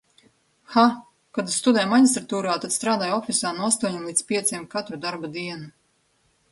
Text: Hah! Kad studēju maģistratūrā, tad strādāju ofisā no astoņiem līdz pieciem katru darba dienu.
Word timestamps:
Hah! 0.75 0.95
Kad 1.37 1.51
studēju 1.55 1.91
maģistratūrā, 1.91 2.57
tad 2.65 2.75
strādāju 2.79 3.17
ofisā 3.21 3.53
no 3.59 3.69
astoņiem 3.69 4.09
līdz 4.13 4.27
pieciem 4.33 4.69
katru 4.77 5.03
darba 5.07 5.35
dienu. 5.39 5.71